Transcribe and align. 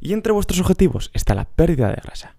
Y 0.00 0.14
entre 0.14 0.32
vuestros 0.32 0.60
objetivos 0.60 1.10
está 1.12 1.34
la 1.34 1.44
pérdida 1.44 1.88
de 1.88 2.00
grasa. 2.02 2.36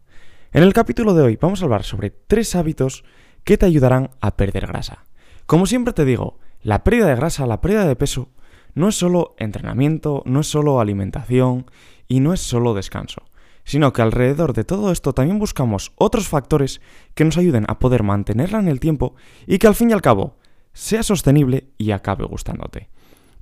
En 0.52 0.64
el 0.64 0.74
capítulo 0.74 1.14
de 1.14 1.22
hoy 1.22 1.38
vamos 1.40 1.62
a 1.62 1.66
hablar 1.66 1.84
sobre 1.84 2.10
tres 2.10 2.56
hábitos 2.56 3.04
que 3.44 3.58
te 3.58 3.68
ayudarán 3.68 4.10
a 4.20 4.36
perder 4.36 4.66
grasa. 4.66 5.06
Como 5.46 5.68
siempre 5.68 5.94
te 5.94 6.04
digo, 6.04 6.40
la 6.64 6.84
pérdida 6.84 7.08
de 7.08 7.16
grasa, 7.16 7.46
la 7.46 7.62
pérdida 7.62 7.86
de 7.86 7.96
peso, 7.96 8.30
no 8.74 8.88
es 8.88 8.96
solo 8.96 9.36
entrenamiento, 9.38 10.24
no 10.26 10.40
es 10.40 10.48
solo 10.48 10.80
alimentación 10.80 11.70
y 12.08 12.20
no 12.20 12.34
es 12.34 12.42
solo 12.42 12.74
descanso, 12.74 13.24
sino 13.64 13.94
que 13.94 14.02
alrededor 14.02 14.54
de 14.54 14.64
todo 14.64 14.92
esto 14.92 15.14
también 15.14 15.40
buscamos 15.40 15.92
otros 15.98 16.28
factores 16.28 16.82
que 17.14 17.26
nos 17.26 17.38
ayuden 17.38 17.66
a 17.68 17.80
poder 17.80 18.02
mantenerla 18.04 18.60
en 18.60 18.70
el 18.70 18.80
tiempo 18.80 19.16
y 19.46 19.60
que 19.60 19.68
al 19.68 19.76
fin 19.76 19.92
y 19.92 19.94
al 19.94 20.02
cabo 20.02 20.38
sea 20.74 21.04
sostenible 21.04 21.70
y 21.78 21.92
acabe 21.92 22.26
gustándote. 22.26 22.90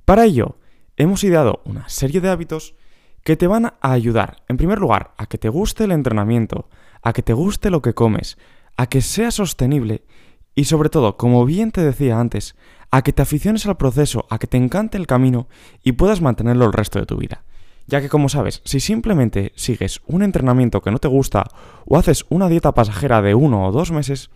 Para 0.04 0.24
ello, 0.24 0.58
hemos 0.96 1.24
ideado 1.24 1.62
una 1.64 1.88
serie 1.88 2.20
de 2.20 2.28
hábitos 2.28 2.74
que 3.24 3.36
te 3.36 3.46
van 3.46 3.66
a 3.66 3.74
ayudar, 3.80 4.38
en 4.48 4.56
primer 4.56 4.78
lugar, 4.78 5.12
a 5.16 5.26
que 5.26 5.38
te 5.38 5.48
guste 5.48 5.84
el 5.84 5.92
entrenamiento, 5.92 6.68
a 7.02 7.12
que 7.12 7.22
te 7.22 7.32
guste 7.32 7.70
lo 7.70 7.82
que 7.82 7.94
comes, 7.94 8.38
a 8.76 8.86
que 8.86 9.02
sea 9.02 9.30
sostenible 9.30 10.04
y 10.54 10.64
sobre 10.64 10.88
todo, 10.88 11.16
como 11.16 11.44
bien 11.44 11.70
te 11.70 11.82
decía 11.82 12.18
antes, 12.18 12.56
a 12.90 13.02
que 13.02 13.12
te 13.12 13.22
aficiones 13.22 13.66
al 13.66 13.76
proceso, 13.76 14.26
a 14.30 14.38
que 14.38 14.46
te 14.46 14.56
encante 14.56 14.98
el 14.98 15.06
camino 15.06 15.48
y 15.82 15.92
puedas 15.92 16.20
mantenerlo 16.20 16.66
el 16.66 16.72
resto 16.72 16.98
de 16.98 17.06
tu 17.06 17.16
vida. 17.16 17.44
Ya 17.86 18.00
que 18.00 18.08
como 18.08 18.28
sabes, 18.28 18.62
si 18.64 18.80
simplemente 18.80 19.52
sigues 19.56 20.00
un 20.06 20.22
entrenamiento 20.22 20.80
que 20.80 20.90
no 20.90 20.98
te 20.98 21.08
gusta 21.08 21.44
o 21.86 21.96
haces 21.96 22.24
una 22.28 22.48
dieta 22.48 22.72
pasajera 22.72 23.22
de 23.22 23.34
uno 23.34 23.66
o 23.66 23.72
dos 23.72 23.90
meses, 23.90 24.30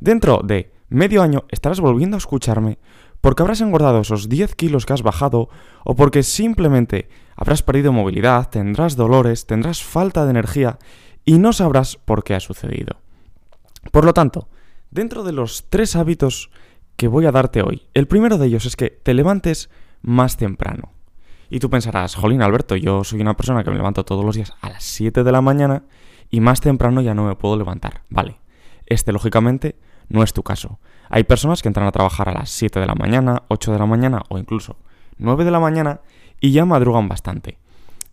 dentro 0.00 0.40
de 0.44 0.72
medio 0.88 1.22
año 1.22 1.44
estarás 1.50 1.80
volviendo 1.80 2.16
a 2.16 2.18
escucharme 2.18 2.78
porque 3.20 3.42
habrás 3.42 3.60
engordado 3.60 4.00
esos 4.00 4.28
10 4.28 4.54
kilos 4.54 4.86
que 4.86 4.92
has 4.92 5.02
bajado 5.02 5.48
o 5.84 5.94
porque 5.94 6.22
simplemente 6.22 7.08
habrás 7.40 7.62
perdido 7.62 7.92
movilidad, 7.92 8.50
tendrás 8.50 8.96
dolores, 8.96 9.46
tendrás 9.46 9.82
falta 9.82 10.24
de 10.24 10.30
energía 10.30 10.78
y 11.24 11.38
no 11.38 11.52
sabrás 11.52 11.96
por 11.96 12.22
qué 12.22 12.34
ha 12.34 12.40
sucedido. 12.40 13.00
Por 13.90 14.04
lo 14.04 14.12
tanto, 14.12 14.48
dentro 14.90 15.24
de 15.24 15.32
los 15.32 15.64
tres 15.70 15.96
hábitos 15.96 16.50
que 16.96 17.08
voy 17.08 17.24
a 17.24 17.32
darte 17.32 17.62
hoy, 17.62 17.88
el 17.94 18.06
primero 18.06 18.36
de 18.36 18.46
ellos 18.46 18.66
es 18.66 18.76
que 18.76 18.90
te 18.90 19.14
levantes 19.14 19.70
más 20.02 20.36
temprano. 20.36 20.92
Y 21.48 21.60
tú 21.60 21.70
pensarás, 21.70 22.14
jolín 22.14 22.42
Alberto, 22.42 22.76
yo 22.76 23.02
soy 23.04 23.20
una 23.22 23.36
persona 23.36 23.64
que 23.64 23.70
me 23.70 23.76
levanto 23.76 24.04
todos 24.04 24.24
los 24.24 24.36
días 24.36 24.52
a 24.60 24.68
las 24.68 24.84
7 24.84 25.24
de 25.24 25.32
la 25.32 25.40
mañana 25.40 25.84
y 26.28 26.40
más 26.40 26.60
temprano 26.60 27.00
ya 27.00 27.14
no 27.14 27.24
me 27.24 27.36
puedo 27.36 27.56
levantar. 27.56 28.02
Vale, 28.10 28.38
este 28.86 29.12
lógicamente 29.12 29.76
no 30.10 30.22
es 30.22 30.34
tu 30.34 30.42
caso. 30.42 30.78
Hay 31.08 31.24
personas 31.24 31.62
que 31.62 31.68
entran 31.68 31.86
a 31.86 31.92
trabajar 31.92 32.28
a 32.28 32.34
las 32.34 32.50
7 32.50 32.78
de 32.78 32.86
la 32.86 32.94
mañana, 32.94 33.44
8 33.48 33.72
de 33.72 33.78
la 33.78 33.86
mañana 33.86 34.22
o 34.28 34.38
incluso 34.38 34.76
9 35.16 35.44
de 35.44 35.50
la 35.50 35.60
mañana 35.60 36.00
y 36.40 36.52
ya 36.52 36.64
madrugan 36.64 37.08
bastante. 37.08 37.58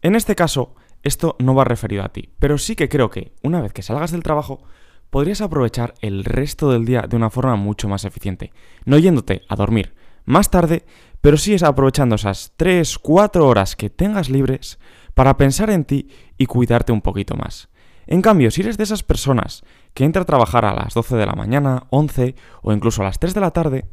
En 0.01 0.15
este 0.15 0.35
caso, 0.35 0.75
esto 1.03 1.35
no 1.39 1.55
va 1.55 1.63
referido 1.63 2.03
a 2.03 2.09
ti, 2.09 2.29
pero 2.39 2.57
sí 2.57 2.75
que 2.75 2.89
creo 2.89 3.09
que 3.09 3.33
una 3.41 3.61
vez 3.61 3.73
que 3.73 3.81
salgas 3.81 4.11
del 4.11 4.23
trabajo, 4.23 4.63
podrías 5.09 5.41
aprovechar 5.41 5.93
el 6.01 6.25
resto 6.25 6.71
del 6.71 6.85
día 6.85 7.01
de 7.07 7.15
una 7.15 7.29
forma 7.29 7.55
mucho 7.55 7.87
más 7.87 8.05
eficiente, 8.05 8.51
no 8.85 8.97
yéndote 8.97 9.43
a 9.47 9.55
dormir 9.55 9.95
más 10.25 10.51
tarde, 10.51 10.85
pero 11.21 11.37
sí 11.37 11.53
es 11.53 11.63
aprovechando 11.63 12.15
esas 12.15 12.53
3, 12.57 12.99
4 12.99 13.47
horas 13.47 13.75
que 13.75 13.89
tengas 13.89 14.29
libres 14.29 14.77
para 15.13 15.37
pensar 15.37 15.69
en 15.69 15.85
ti 15.85 16.09
y 16.37 16.45
cuidarte 16.45 16.91
un 16.91 17.01
poquito 17.01 17.35
más. 17.35 17.69
En 18.05 18.21
cambio, 18.21 18.51
si 18.51 18.61
eres 18.61 18.77
de 18.77 18.83
esas 18.83 19.03
personas 19.03 19.63
que 19.93 20.03
entra 20.03 20.21
a 20.21 20.25
trabajar 20.25 20.65
a 20.65 20.75
las 20.75 20.93
12 20.93 21.15
de 21.15 21.25
la 21.25 21.33
mañana, 21.33 21.87
11 21.89 22.35
o 22.61 22.71
incluso 22.71 23.01
a 23.01 23.05
las 23.05 23.19
3 23.19 23.33
de 23.33 23.41
la 23.41 23.51
tarde, 23.51 23.85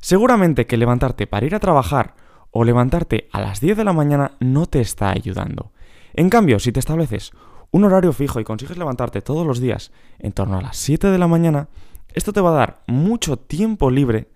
seguramente 0.00 0.66
que 0.66 0.76
levantarte 0.76 1.26
para 1.26 1.46
ir 1.46 1.54
a 1.54 1.60
trabajar 1.60 2.14
o 2.52 2.64
levantarte 2.64 3.28
a 3.32 3.40
las 3.40 3.60
10 3.60 3.78
de 3.78 3.84
la 3.84 3.92
mañana 3.92 4.32
no 4.38 4.66
te 4.66 4.80
está 4.80 5.10
ayudando. 5.10 5.72
En 6.14 6.30
cambio, 6.30 6.60
si 6.60 6.70
te 6.70 6.78
estableces 6.78 7.32
un 7.70 7.84
horario 7.84 8.12
fijo 8.12 8.38
y 8.38 8.44
consigues 8.44 8.76
levantarte 8.76 9.22
todos 9.22 9.46
los 9.46 9.58
días 9.58 9.90
en 10.18 10.32
torno 10.32 10.58
a 10.58 10.62
las 10.62 10.76
7 10.76 11.08
de 11.08 11.18
la 11.18 11.26
mañana, 11.26 11.68
esto 12.12 12.32
te 12.32 12.42
va 12.42 12.50
a 12.50 12.58
dar 12.58 12.82
mucho 12.86 13.38
tiempo 13.38 13.90
libre 13.90 14.28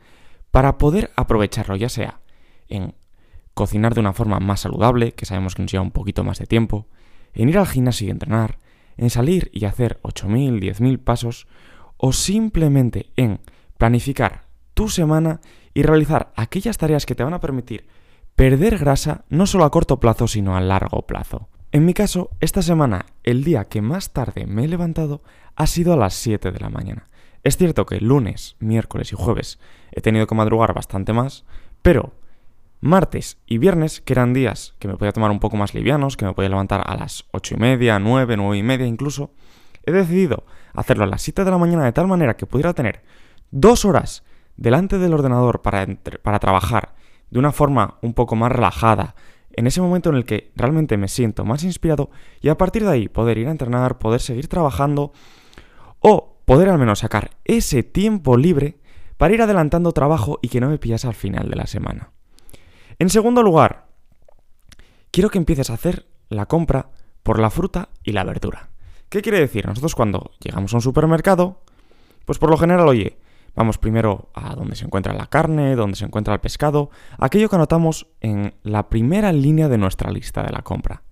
para 0.50 0.78
poder 0.78 1.12
aprovecharlo, 1.16 1.76
ya 1.76 1.90
sea 1.90 2.20
en 2.68 2.94
cocinar 3.52 3.94
de 3.94 4.00
una 4.00 4.14
forma 4.14 4.40
más 4.40 4.60
saludable, 4.60 5.12
que 5.12 5.26
sabemos 5.26 5.54
que 5.54 5.62
nos 5.62 5.70
lleva 5.70 5.84
un 5.84 5.90
poquito 5.90 6.24
más 6.24 6.38
de 6.38 6.46
tiempo, 6.46 6.86
en 7.34 7.50
ir 7.50 7.58
al 7.58 7.66
gimnasio 7.66 8.08
y 8.08 8.10
entrenar, 8.10 8.58
en 8.96 9.10
salir 9.10 9.50
y 9.52 9.66
hacer 9.66 10.00
8.000, 10.02 10.58
10.000 10.58 10.98
pasos 10.98 11.46
o 11.98 12.12
simplemente 12.12 13.12
en 13.16 13.40
planificar 13.76 14.46
tu 14.72 14.88
semana 14.88 15.40
y 15.74 15.82
realizar 15.82 16.32
aquellas 16.36 16.78
tareas 16.78 17.04
que 17.04 17.14
te 17.14 17.24
van 17.24 17.34
a 17.34 17.40
permitir 17.40 17.86
perder 18.36 18.76
grasa 18.78 19.24
no 19.30 19.46
solo 19.46 19.64
a 19.64 19.70
corto 19.70 19.98
plazo 19.98 20.28
sino 20.28 20.56
a 20.56 20.60
largo 20.60 21.06
plazo. 21.06 21.48
En 21.72 21.84
mi 21.84 21.94
caso, 21.94 22.30
esta 22.40 22.62
semana, 22.62 23.06
el 23.24 23.42
día 23.44 23.64
que 23.64 23.82
más 23.82 24.12
tarde 24.12 24.46
me 24.46 24.64
he 24.64 24.68
levantado 24.68 25.22
ha 25.56 25.66
sido 25.66 25.92
a 25.92 25.96
las 25.96 26.14
7 26.14 26.52
de 26.52 26.60
la 26.60 26.70
mañana. 26.70 27.08
Es 27.42 27.56
cierto 27.56 27.86
que 27.86 28.00
lunes, 28.00 28.56
miércoles 28.60 29.12
y 29.12 29.16
jueves 29.16 29.58
he 29.92 30.00
tenido 30.00 30.26
que 30.26 30.34
madrugar 30.34 30.74
bastante 30.74 31.12
más, 31.12 31.44
pero 31.82 32.12
martes 32.80 33.38
y 33.46 33.58
viernes, 33.58 34.00
que 34.00 34.12
eran 34.12 34.34
días 34.34 34.74
que 34.78 34.88
me 34.88 34.96
podía 34.96 35.12
tomar 35.12 35.30
un 35.30 35.40
poco 35.40 35.56
más 35.56 35.74
livianos, 35.74 36.16
que 36.16 36.26
me 36.26 36.34
podía 36.34 36.50
levantar 36.50 36.82
a 36.86 36.96
las 36.96 37.24
ocho 37.32 37.54
y 37.54 37.58
media, 37.58 37.98
nueve, 37.98 38.36
nueve 38.36 38.58
y 38.58 38.62
media 38.62 38.86
incluso, 38.86 39.30
he 39.84 39.92
decidido 39.92 40.44
hacerlo 40.74 41.04
a 41.04 41.08
las 41.08 41.22
7 41.22 41.44
de 41.44 41.50
la 41.50 41.58
mañana 41.58 41.84
de 41.84 41.92
tal 41.92 42.06
manera 42.06 42.36
que 42.36 42.46
pudiera 42.46 42.74
tener 42.74 43.02
dos 43.50 43.84
horas 43.84 44.24
delante 44.56 44.98
del 44.98 45.14
ordenador 45.14 45.62
para, 45.62 45.86
para 46.22 46.38
trabajar 46.38 46.94
de 47.30 47.38
una 47.38 47.52
forma 47.52 47.98
un 48.02 48.14
poco 48.14 48.36
más 48.36 48.52
relajada, 48.52 49.14
en 49.52 49.66
ese 49.66 49.80
momento 49.80 50.10
en 50.10 50.16
el 50.16 50.24
que 50.24 50.52
realmente 50.54 50.96
me 50.96 51.08
siento 51.08 51.44
más 51.44 51.64
inspirado 51.64 52.10
y 52.40 52.50
a 52.50 52.58
partir 52.58 52.84
de 52.84 52.90
ahí 52.90 53.08
poder 53.08 53.38
ir 53.38 53.48
a 53.48 53.50
entrenar, 53.50 53.98
poder 53.98 54.20
seguir 54.20 54.48
trabajando 54.48 55.12
o 56.00 56.38
poder 56.44 56.68
al 56.68 56.78
menos 56.78 57.00
sacar 57.00 57.30
ese 57.44 57.82
tiempo 57.82 58.36
libre 58.36 58.78
para 59.16 59.32
ir 59.32 59.42
adelantando 59.42 59.92
trabajo 59.92 60.38
y 60.42 60.48
que 60.48 60.60
no 60.60 60.68
me 60.68 60.78
pillas 60.78 61.04
al 61.04 61.14
final 61.14 61.48
de 61.48 61.56
la 61.56 61.66
semana. 61.66 62.10
En 62.98 63.08
segundo 63.08 63.42
lugar, 63.42 63.86
quiero 65.10 65.30
que 65.30 65.38
empieces 65.38 65.70
a 65.70 65.74
hacer 65.74 66.06
la 66.28 66.46
compra 66.46 66.90
por 67.22 67.38
la 67.38 67.50
fruta 67.50 67.88
y 68.04 68.12
la 68.12 68.24
verdura. 68.24 68.68
¿Qué 69.08 69.22
quiere 69.22 69.40
decir? 69.40 69.66
Nosotros 69.66 69.94
cuando 69.94 70.32
llegamos 70.40 70.72
a 70.72 70.76
un 70.76 70.82
supermercado, 70.82 71.62
pues 72.24 72.38
por 72.38 72.50
lo 72.50 72.58
general, 72.58 72.88
oye, 72.88 73.18
vamos 73.56 73.78
primero 73.78 74.30
a 74.34 74.54
donde 74.54 74.76
se 74.76 74.84
encuentra 74.84 75.14
la 75.14 75.26
carne, 75.26 75.74
donde 75.74 75.96
se 75.96 76.04
encuentra 76.04 76.34
el 76.34 76.40
pescado, 76.40 76.90
aquello 77.18 77.48
que 77.48 77.56
anotamos 77.56 78.06
en 78.20 78.54
la 78.62 78.88
primera 78.88 79.32
línea 79.32 79.68
de 79.68 79.78
nuestra 79.78 80.12
lista 80.12 80.42
de 80.42 80.52
la 80.52 80.62
compra. 80.62 81.02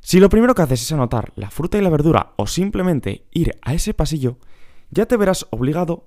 Si 0.00 0.18
lo 0.18 0.28
primero 0.28 0.54
que 0.54 0.62
haces 0.62 0.82
es 0.82 0.92
anotar 0.92 1.32
la 1.36 1.50
fruta 1.50 1.78
y 1.78 1.82
la 1.82 1.90
verdura 1.90 2.32
o 2.36 2.46
simplemente 2.46 3.26
ir 3.30 3.54
a 3.62 3.72
ese 3.72 3.94
pasillo, 3.94 4.38
ya 4.90 5.06
te 5.06 5.16
verás 5.16 5.46
obligado 5.50 6.04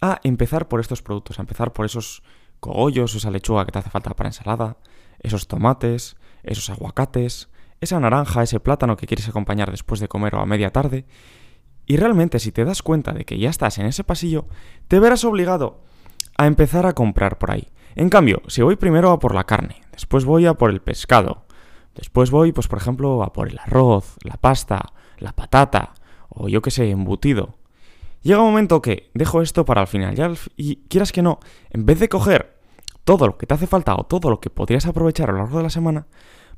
a 0.00 0.20
empezar 0.24 0.68
por 0.68 0.80
estos 0.80 1.02
productos, 1.02 1.38
a 1.38 1.42
empezar 1.42 1.72
por 1.72 1.86
esos 1.86 2.22
cogollos, 2.60 3.14
esa 3.14 3.30
lechuga 3.30 3.64
que 3.64 3.72
te 3.72 3.78
hace 3.78 3.90
falta 3.90 4.14
para 4.14 4.28
ensalada, 4.28 4.78
esos 5.20 5.46
tomates, 5.46 6.16
esos 6.42 6.68
aguacates, 6.70 7.48
esa 7.80 8.00
naranja, 8.00 8.42
ese 8.42 8.58
plátano 8.58 8.96
que 8.96 9.06
quieres 9.06 9.28
acompañar 9.28 9.70
después 9.70 10.00
de 10.00 10.08
comer 10.08 10.34
o 10.34 10.40
a 10.40 10.46
media 10.46 10.70
tarde. 10.70 11.06
Y 11.86 11.96
realmente 11.96 12.38
si 12.38 12.52
te 12.52 12.64
das 12.64 12.82
cuenta 12.82 13.12
de 13.12 13.24
que 13.24 13.38
ya 13.38 13.50
estás 13.50 13.78
en 13.78 13.86
ese 13.86 14.04
pasillo, 14.04 14.46
te 14.88 14.98
verás 14.98 15.24
obligado 15.24 15.80
a 16.36 16.46
empezar 16.46 16.86
a 16.86 16.94
comprar 16.94 17.38
por 17.38 17.52
ahí. 17.52 17.68
En 17.94 18.10
cambio, 18.10 18.42
si 18.48 18.62
voy 18.62 18.76
primero 18.76 19.10
a 19.10 19.18
por 19.18 19.34
la 19.34 19.44
carne, 19.44 19.82
después 19.92 20.24
voy 20.24 20.46
a 20.46 20.54
por 20.54 20.70
el 20.70 20.82
pescado, 20.82 21.44
después 21.94 22.30
voy, 22.30 22.52
pues 22.52 22.68
por 22.68 22.78
ejemplo, 22.78 23.22
a 23.22 23.32
por 23.32 23.48
el 23.48 23.58
arroz, 23.58 24.16
la 24.22 24.36
pasta, 24.36 24.92
la 25.18 25.32
patata, 25.32 25.94
o 26.28 26.48
yo 26.48 26.60
que 26.60 26.70
sé, 26.70 26.90
embutido, 26.90 27.54
Llega 28.26 28.40
un 28.40 28.48
momento 28.48 28.82
que 28.82 29.08
dejo 29.14 29.40
esto 29.40 29.64
para 29.64 29.82
el 29.82 29.86
final. 29.86 30.36
Y 30.56 30.76
quieras 30.88 31.12
que 31.12 31.22
no, 31.22 31.38
en 31.70 31.86
vez 31.86 32.00
de 32.00 32.08
coger 32.08 32.58
todo 33.04 33.28
lo 33.28 33.38
que 33.38 33.46
te 33.46 33.54
hace 33.54 33.68
falta 33.68 33.94
o 33.94 34.02
todo 34.02 34.30
lo 34.30 34.40
que 34.40 34.50
podrías 34.50 34.84
aprovechar 34.86 35.30
a 35.30 35.32
lo 35.32 35.38
largo 35.38 35.58
de 35.58 35.62
la 35.62 35.70
semana, 35.70 36.08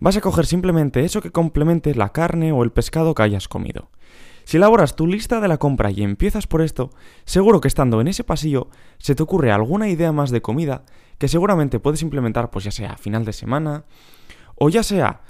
vas 0.00 0.16
a 0.16 0.22
coger 0.22 0.46
simplemente 0.46 1.04
eso 1.04 1.20
que 1.20 1.30
complemente 1.30 1.94
la 1.94 2.08
carne 2.08 2.52
o 2.52 2.62
el 2.62 2.72
pescado 2.72 3.14
que 3.14 3.22
hayas 3.22 3.48
comido. 3.48 3.90
Si 4.48 4.56
elaboras 4.56 4.96
tu 4.96 5.06
lista 5.06 5.42
de 5.42 5.48
la 5.48 5.58
compra 5.58 5.90
y 5.90 6.02
empiezas 6.02 6.46
por 6.46 6.62
esto, 6.62 6.88
seguro 7.26 7.60
que 7.60 7.68
estando 7.68 8.00
en 8.00 8.08
ese 8.08 8.24
pasillo 8.24 8.70
se 8.96 9.14
te 9.14 9.22
ocurre 9.22 9.52
alguna 9.52 9.90
idea 9.90 10.10
más 10.10 10.30
de 10.30 10.40
comida 10.40 10.86
que 11.18 11.28
seguramente 11.28 11.80
puedes 11.80 12.00
implementar 12.00 12.48
pues 12.48 12.64
ya 12.64 12.70
sea 12.70 12.92
a 12.92 12.96
final 12.96 13.26
de 13.26 13.34
semana 13.34 13.84
o 14.54 14.70
ya 14.70 14.82
sea 14.82 15.20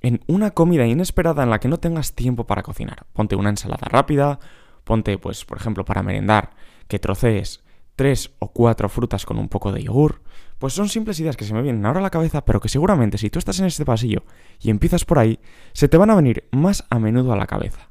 en 0.00 0.20
una 0.28 0.52
comida 0.52 0.86
inesperada 0.86 1.42
en 1.42 1.50
la 1.50 1.58
que 1.58 1.66
no 1.66 1.78
tengas 1.78 2.14
tiempo 2.14 2.46
para 2.46 2.62
cocinar. 2.62 3.04
Ponte 3.14 3.34
una 3.34 3.50
ensalada 3.50 3.88
rápida, 3.90 4.38
ponte, 4.84 5.18
pues, 5.18 5.44
por 5.44 5.58
ejemplo, 5.58 5.84
para 5.84 6.04
merendar, 6.04 6.50
que 6.86 7.00
trocees 7.00 7.64
tres 7.96 8.30
o 8.38 8.52
cuatro 8.52 8.88
frutas 8.88 9.26
con 9.26 9.38
un 9.38 9.48
poco 9.48 9.72
de 9.72 9.82
yogur. 9.82 10.22
Pues 10.60 10.72
son 10.72 10.88
simples 10.88 11.18
ideas 11.18 11.36
que 11.36 11.44
se 11.44 11.52
me 11.52 11.62
vienen 11.62 11.84
ahora 11.84 11.98
a 11.98 12.04
la 12.04 12.10
cabeza, 12.10 12.44
pero 12.44 12.60
que 12.60 12.68
seguramente 12.68 13.18
si 13.18 13.28
tú 13.28 13.40
estás 13.40 13.58
en 13.58 13.66
este 13.66 13.84
pasillo 13.84 14.22
y 14.60 14.70
empiezas 14.70 15.04
por 15.04 15.18
ahí, 15.18 15.40
se 15.72 15.88
te 15.88 15.96
van 15.96 16.10
a 16.10 16.14
venir 16.14 16.44
más 16.52 16.84
a 16.90 17.00
menudo 17.00 17.32
a 17.32 17.36
la 17.36 17.48
cabeza. 17.48 17.87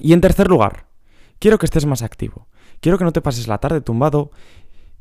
Y 0.00 0.12
en 0.12 0.20
tercer 0.20 0.48
lugar, 0.48 0.86
quiero 1.38 1.58
que 1.58 1.66
estés 1.66 1.86
más 1.86 2.02
activo. 2.02 2.48
Quiero 2.80 2.98
que 2.98 3.04
no 3.04 3.12
te 3.12 3.22
pases 3.22 3.48
la 3.48 3.58
tarde 3.58 3.80
tumbado 3.80 4.30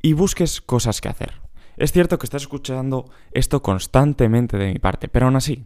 y 0.02 0.14
busques 0.14 0.62
cosas 0.62 1.02
que 1.02 1.10
hacer. 1.10 1.42
Es 1.78 1.92
cierto 1.92 2.18
que 2.18 2.26
estás 2.26 2.44
escuchando 2.44 3.10
esto 3.32 3.62
constantemente 3.62 4.58
de 4.58 4.72
mi 4.72 4.80
parte, 4.80 5.08
pero 5.08 5.26
aún 5.26 5.36
así, 5.36 5.66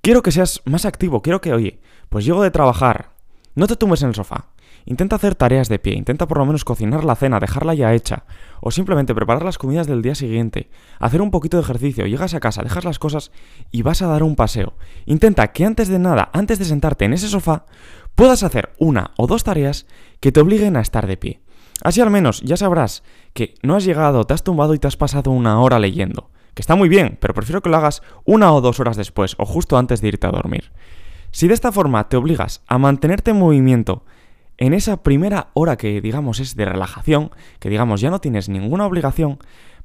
quiero 0.00 0.22
que 0.22 0.32
seas 0.32 0.62
más 0.64 0.84
activo, 0.84 1.22
quiero 1.22 1.40
que, 1.40 1.52
oye, 1.52 1.80
pues 2.08 2.24
llego 2.24 2.42
de 2.42 2.50
trabajar, 2.50 3.12
no 3.54 3.66
te 3.66 3.76
tumbes 3.76 4.02
en 4.02 4.08
el 4.08 4.14
sofá, 4.14 4.48
Intenta 4.84 5.16
hacer 5.16 5.34
tareas 5.34 5.68
de 5.68 5.78
pie, 5.78 5.94
intenta 5.94 6.26
por 6.26 6.38
lo 6.38 6.46
menos 6.46 6.64
cocinar 6.64 7.04
la 7.04 7.14
cena, 7.14 7.40
dejarla 7.40 7.74
ya 7.74 7.94
hecha, 7.94 8.24
o 8.60 8.70
simplemente 8.70 9.14
preparar 9.14 9.44
las 9.44 9.58
comidas 9.58 9.86
del 9.86 10.02
día 10.02 10.14
siguiente, 10.14 10.70
hacer 10.98 11.22
un 11.22 11.30
poquito 11.30 11.56
de 11.56 11.62
ejercicio, 11.62 12.06
llegas 12.06 12.34
a 12.34 12.40
casa, 12.40 12.62
dejas 12.62 12.84
las 12.84 12.98
cosas 12.98 13.32
y 13.70 13.82
vas 13.82 14.02
a 14.02 14.06
dar 14.06 14.22
un 14.22 14.36
paseo. 14.36 14.74
Intenta 15.06 15.52
que 15.52 15.64
antes 15.64 15.88
de 15.88 15.98
nada, 15.98 16.30
antes 16.32 16.58
de 16.58 16.64
sentarte 16.64 17.04
en 17.04 17.12
ese 17.12 17.28
sofá, 17.28 17.66
puedas 18.14 18.42
hacer 18.42 18.72
una 18.78 19.12
o 19.16 19.26
dos 19.26 19.44
tareas 19.44 19.86
que 20.20 20.32
te 20.32 20.40
obliguen 20.40 20.76
a 20.76 20.80
estar 20.80 21.06
de 21.06 21.16
pie. 21.16 21.40
Así 21.82 22.00
al 22.00 22.10
menos 22.10 22.40
ya 22.42 22.56
sabrás 22.56 23.02
que 23.32 23.54
no 23.62 23.74
has 23.74 23.84
llegado, 23.84 24.24
te 24.24 24.34
has 24.34 24.44
tumbado 24.44 24.74
y 24.74 24.78
te 24.78 24.86
has 24.86 24.96
pasado 24.96 25.30
una 25.30 25.60
hora 25.60 25.78
leyendo. 25.78 26.30
Que 26.54 26.62
está 26.62 26.76
muy 26.76 26.88
bien, 26.88 27.16
pero 27.20 27.34
prefiero 27.34 27.62
que 27.62 27.70
lo 27.70 27.78
hagas 27.78 28.02
una 28.24 28.52
o 28.52 28.60
dos 28.60 28.78
horas 28.78 28.96
después 28.96 29.34
o 29.38 29.46
justo 29.46 29.78
antes 29.78 30.00
de 30.00 30.08
irte 30.08 30.26
a 30.26 30.30
dormir. 30.30 30.70
Si 31.30 31.48
de 31.48 31.54
esta 31.54 31.72
forma 31.72 32.08
te 32.08 32.18
obligas 32.18 32.62
a 32.66 32.76
mantenerte 32.76 33.30
en 33.30 33.38
movimiento, 33.38 34.04
en 34.62 34.74
esa 34.74 35.02
primera 35.02 35.48
hora 35.54 35.76
que 35.76 36.00
digamos 36.00 36.38
es 36.38 36.54
de 36.54 36.64
relajación, 36.64 37.32
que 37.58 37.68
digamos 37.68 38.00
ya 38.00 38.10
no 38.10 38.20
tienes 38.20 38.48
ninguna 38.48 38.86
obligación, 38.86 39.40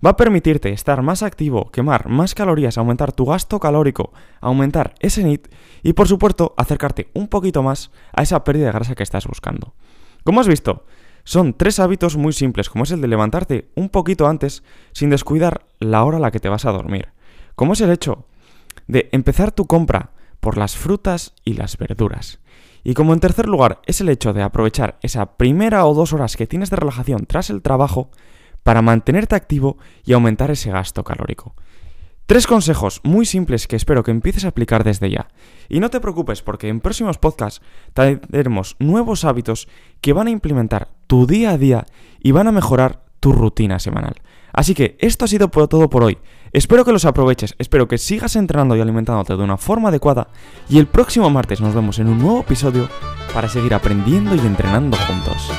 va 0.06 0.12
a 0.12 0.18
permitirte 0.18 0.70
estar 0.70 1.02
más 1.02 1.24
activo, 1.24 1.72
quemar 1.72 2.10
más 2.10 2.36
calorías, 2.36 2.78
aumentar 2.78 3.12
tu 3.12 3.26
gasto 3.26 3.60
calórico, 3.60 4.14
aumentar 4.40 4.94
ese 5.00 5.24
NIT 5.24 5.48
y 5.82 5.94
por 5.94 6.08
supuesto 6.08 6.54
acercarte 6.58 7.10
un 7.16 7.28
poquito 7.28 7.64
más 7.64 7.90
a 8.14 8.22
esa 8.22 8.44
pérdida 8.44 8.68
de 8.68 8.74
grasa 8.74 8.94
que 8.94 9.02
estás 9.02 9.26
buscando. 9.26 9.74
Como 10.24 10.42
has 10.42 10.48
visto, 10.48 10.86
son 11.24 11.56
tres 11.56 11.80
hábitos 11.80 12.16
muy 12.16 12.32
simples, 12.32 12.70
como 12.70 12.84
es 12.84 12.92
el 12.92 13.02
de 13.02 13.08
levantarte 13.08 13.72
un 13.74 13.90
poquito 13.90 14.28
antes 14.28 14.62
sin 14.92 15.10
descuidar 15.10 15.66
la 15.80 16.04
hora 16.04 16.18
a 16.18 16.22
la 16.22 16.30
que 16.30 16.40
te 16.40 16.50
vas 16.50 16.66
a 16.66 16.72
dormir. 16.72 17.08
Como 17.56 17.74
es 17.74 17.82
el 17.82 17.90
hecho 17.90 18.28
de 18.86 19.10
empezar 19.12 19.52
tu 19.52 19.66
compra 19.66 20.12
por 20.40 20.56
las 20.56 20.78
frutas 20.78 21.34
y 21.44 21.54
las 21.54 21.78
verduras. 21.78 22.40
Y 22.88 22.94
como 22.94 23.12
en 23.12 23.20
tercer 23.20 23.50
lugar 23.50 23.82
es 23.86 24.00
el 24.00 24.08
hecho 24.08 24.32
de 24.32 24.42
aprovechar 24.42 24.98
esa 25.02 25.36
primera 25.36 25.86
o 25.86 25.94
dos 25.94 26.14
horas 26.14 26.38
que 26.38 26.48
tienes 26.48 26.70
de 26.70 26.78
relajación 26.78 27.26
tras 27.26 27.50
el 27.50 27.62
trabajo 27.62 28.12
para 28.64 28.82
mantenerte 28.82 29.36
activo 29.36 29.78
y 30.06 30.14
aumentar 30.14 30.52
ese 30.52 30.72
gasto 30.72 31.04
calórico. 31.04 31.54
Tres 32.28 32.48
consejos 32.48 33.02
muy 33.04 33.26
simples 33.26 33.68
que 33.68 33.76
espero 33.76 34.04
que 34.04 34.12
empieces 34.12 34.46
a 34.46 34.48
aplicar 34.48 34.86
desde 34.86 35.10
ya. 35.10 35.28
Y 35.68 35.82
no 35.82 35.90
te 35.90 36.00
preocupes 36.00 36.42
porque 36.42 36.70
en 36.70 36.80
próximos 36.80 37.18
podcasts 37.18 37.62
traeremos 37.92 38.78
nuevos 38.80 39.26
hábitos 39.26 39.68
que 40.00 40.14
van 40.14 40.28
a 40.28 40.32
implementar 40.32 40.88
tu 41.08 41.28
día 41.28 41.52
a 41.52 41.58
día 41.58 41.86
y 42.22 42.32
van 42.32 42.48
a 42.48 42.54
mejorar 42.54 43.04
tu 43.20 43.34
rutina 43.34 43.80
semanal. 43.80 44.16
Así 44.58 44.74
que 44.74 44.98
esto 45.00 45.24
ha 45.24 45.28
sido 45.28 45.50
todo 45.50 45.88
por 45.88 46.04
hoy. 46.04 46.18
Espero 46.52 46.84
que 46.84 46.92
los 46.92 47.06
aproveches, 47.06 47.54
espero 47.60 47.88
que 47.88 48.00
sigas 48.00 48.36
entrenando 48.36 48.76
y 48.76 48.82
alimentándote 48.82 49.38
de 49.38 49.44
una 49.44 49.56
forma 49.56 49.90
adecuada 49.90 50.30
y 50.68 50.80
el 50.80 50.88
próximo 50.88 51.30
martes 51.30 51.62
nos 51.62 51.76
vemos 51.76 52.00
en 52.00 52.08
un 52.08 52.18
nuevo 52.18 52.40
episodio 52.40 52.90
para 53.36 53.50
seguir 53.50 53.76
aprendiendo 53.76 54.34
y 54.34 54.40
entrenando 54.40 54.98
juntos. 54.98 55.52